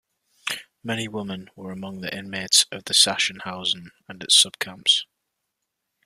Many 0.83 1.07
women 1.07 1.51
were 1.55 1.71
among 1.71 2.01
the 2.01 2.11
inmates 2.11 2.65
of 2.71 2.81
Sachsenhausen 2.85 3.91
and 4.07 4.23
its 4.23 4.43
subcamps. 4.43 5.03